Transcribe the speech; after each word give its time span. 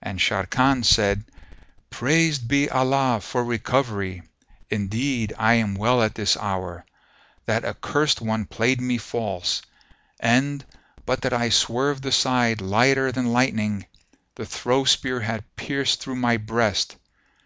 And 0.00 0.18
Sharrkan 0.18 0.84
said, 0.86 1.26
"Praised 1.90 2.48
be 2.48 2.70
Allah 2.70 3.20
for 3.20 3.44
recovery; 3.44 4.22
indeed, 4.70 5.34
I 5.38 5.52
am 5.56 5.74
well 5.74 6.02
at 6.02 6.14
this 6.14 6.34
hour. 6.34 6.86
That 7.44 7.62
accursed 7.62 8.22
one 8.22 8.46
played 8.46 8.80
me 8.80 8.96
false; 8.96 9.60
and, 10.18 10.64
but 11.04 11.20
that 11.20 11.34
I 11.34 11.50
swerved 11.50 12.06
aside 12.06 12.62
lighter 12.62 13.12
than 13.12 13.34
lightening, 13.34 13.84
the 14.34 14.46
throw 14.46 14.84
spear 14.84 15.20
had 15.20 15.44
pierced 15.56 16.00
through 16.00 16.16
my 16.16 16.38
breast. 16.38 16.96